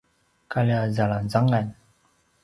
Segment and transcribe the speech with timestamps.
[0.53, 1.67] kalja zalangzangan